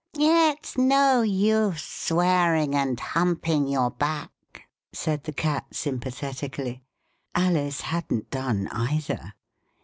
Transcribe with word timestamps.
It's 0.17 0.79
no 0.79 1.21
use 1.21 1.83
swearing 1.83 2.73
and 2.73 2.99
humping 2.99 3.67
your 3.67 3.91
back," 3.91 4.63
said 4.91 5.25
the 5.25 5.31
Cat 5.31 5.75
sympathetically. 5.75 6.81
(Alice 7.35 7.81
hadn't 7.81 8.31
done 8.31 8.67
either.) 8.71 9.35